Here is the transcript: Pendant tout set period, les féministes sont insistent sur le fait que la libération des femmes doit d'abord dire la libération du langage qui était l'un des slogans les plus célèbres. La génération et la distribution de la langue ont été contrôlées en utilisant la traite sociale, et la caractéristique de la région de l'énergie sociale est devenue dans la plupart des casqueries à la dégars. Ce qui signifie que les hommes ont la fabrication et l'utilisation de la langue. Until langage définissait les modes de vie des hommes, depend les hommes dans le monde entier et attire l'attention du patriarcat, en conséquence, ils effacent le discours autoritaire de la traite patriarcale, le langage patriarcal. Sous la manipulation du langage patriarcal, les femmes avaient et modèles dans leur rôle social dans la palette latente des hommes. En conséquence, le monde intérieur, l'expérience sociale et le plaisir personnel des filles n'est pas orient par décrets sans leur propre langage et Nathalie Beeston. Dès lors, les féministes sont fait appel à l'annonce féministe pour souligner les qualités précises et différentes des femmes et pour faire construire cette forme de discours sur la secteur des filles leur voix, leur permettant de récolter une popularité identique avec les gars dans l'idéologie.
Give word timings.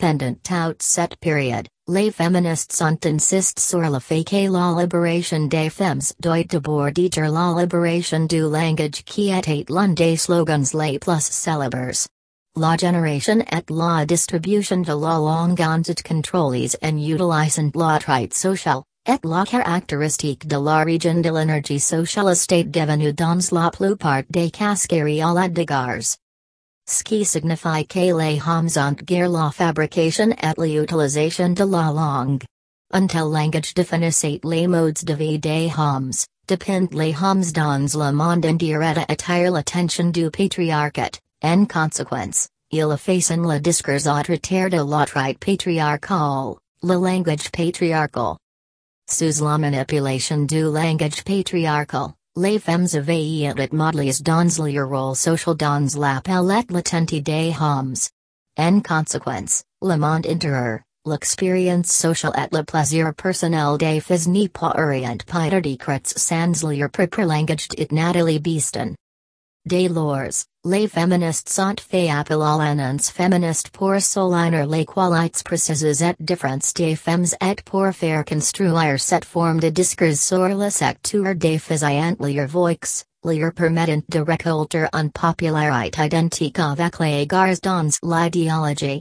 Pendant 0.00 0.34
tout 0.42 0.76
set 0.80 1.14
period, 1.20 1.68
les 1.86 2.10
féministes 2.10 2.72
sont 2.72 3.04
insistent 3.04 3.60
sur 3.60 3.80
le 3.80 4.00
fait 4.00 4.24
que 4.24 4.48
la 4.48 4.72
libération 4.80 5.46
des 5.46 5.68
femmes 5.68 6.00
doit 6.20 6.42
d'abord 6.44 6.90
dire 6.90 7.30
la 7.30 7.54
libération 7.60 8.24
du 8.24 8.40
langage 8.40 9.04
qui 9.04 9.30
était 9.30 9.66
l'un 9.68 9.88
des 9.88 10.16
slogans 10.16 10.64
les 10.72 10.98
plus 10.98 11.20
célèbres. 11.20 12.08
La 12.56 12.78
génération 12.78 13.40
et 13.52 13.62
la 13.68 14.06
distribution 14.06 14.80
de 14.80 14.88
la 14.88 15.18
langue 15.18 15.60
ont 15.60 15.82
été 15.82 16.02
contrôlées 16.02 16.78
en 16.82 16.96
utilisant 16.96 17.70
la 17.74 17.98
traite 17.98 18.32
sociale, 18.32 18.80
et 19.06 19.18
la 19.22 19.44
caractéristique 19.44 20.46
de 20.46 20.56
la 20.56 20.82
région 20.82 21.20
de 21.20 21.28
l'énergie 21.28 21.78
sociale 21.78 22.32
est 22.32 22.64
devenue 22.64 23.12
dans 23.12 23.52
la 23.52 23.70
plupart 23.70 24.22
des 24.30 24.50
casqueries 24.50 25.20
à 25.20 25.34
la 25.34 25.48
dégars. 25.50 26.16
Ce 26.92 27.04
qui 27.04 27.24
signifie 27.24 27.86
que 27.86 28.12
les 28.12 28.40
hommes 28.44 28.68
ont 28.76 29.32
la 29.32 29.50
fabrication 29.52 30.32
et 30.42 30.54
l'utilisation 30.58 31.54
de 31.54 31.64
la 31.64 31.92
langue. 31.92 32.44
Until 32.92 33.30
langage 33.30 33.74
définissait 33.74 34.40
les 34.42 34.66
modes 34.66 35.04
de 35.04 35.14
vie 35.14 35.38
des 35.38 35.70
hommes, 35.78 36.10
depend 36.48 36.92
les 36.92 37.14
hommes 37.22 37.44
dans 37.52 37.94
le 37.94 38.10
monde 38.10 38.44
entier 38.44 38.74
et 38.74 39.04
attire 39.08 39.52
l'attention 39.52 40.10
du 40.10 40.30
patriarcat, 40.32 41.16
en 41.44 41.64
conséquence, 41.66 42.48
ils 42.72 42.90
effacent 42.92 43.30
le 43.36 43.60
discours 43.60 44.08
autoritaire 44.08 44.68
de 44.68 44.82
la 44.82 45.06
traite 45.06 45.38
patriarcale, 45.38 46.56
le 46.82 46.94
langage 46.94 47.52
patriarcal. 47.52 48.36
Sous 49.08 49.40
la 49.40 49.58
manipulation 49.58 50.44
du 50.44 50.62
langage 50.62 51.22
patriarcal, 51.22 52.14
les 52.40 52.58
femmes 52.58 52.86
avaient 52.94 53.42
et 53.42 53.72
modèles 53.72 54.22
dans 54.22 54.48
leur 54.64 54.88
rôle 54.88 55.14
social 55.14 55.54
dans 55.56 55.88
la 55.98 56.22
palette 56.22 56.70
latente 56.70 57.22
des 57.22 57.54
hommes. 57.60 57.94
En 58.58 58.80
conséquence, 58.80 59.62
le 59.82 59.96
monde 59.96 60.26
intérieur, 60.26 60.80
l'expérience 61.04 61.88
sociale 61.88 62.32
et 62.36 62.56
le 62.56 62.62
plaisir 62.62 63.12
personnel 63.14 63.76
des 63.78 64.00
filles 64.00 64.28
n'est 64.28 64.48
pas 64.48 64.74
orient 64.78 65.22
par 65.26 65.60
décrets 65.60 66.14
sans 66.16 66.62
leur 66.62 66.90
propre 66.90 67.22
langage 67.22 67.68
et 67.76 67.88
Nathalie 67.90 68.40
Beeston. 68.40 68.94
Dès 69.66 69.88
lors, 69.88 70.46
les 70.64 70.88
féministes 70.88 71.50
sont 71.50 71.74
fait 71.78 72.10
appel 72.10 72.40
à 72.40 72.56
l'annonce 72.56 73.10
féministe 73.10 73.68
pour 73.68 74.00
souligner 74.00 74.66
les 74.66 74.86
qualités 74.86 75.42
précises 75.44 76.02
et 76.02 76.14
différentes 76.18 76.72
des 76.76 76.96
femmes 76.96 77.26
et 77.42 77.62
pour 77.62 77.92
faire 77.92 78.24
construire 78.24 78.98
cette 78.98 79.26
forme 79.26 79.60
de 79.60 79.68
discours 79.68 80.16
sur 80.16 80.48
la 80.48 80.70
secteur 80.70 81.34
des 81.34 81.58
filles 81.58 82.16
leur 82.20 82.48
voix, 82.48 82.72
leur 83.24 83.52
permettant 83.52 84.02
de 84.08 84.20
récolter 84.20 84.86
une 84.94 85.10
popularité 85.10 86.06
identique 86.06 86.58
avec 86.58 86.98
les 86.98 87.26
gars 87.26 87.54
dans 87.62 87.90
l'idéologie. 88.02 88.98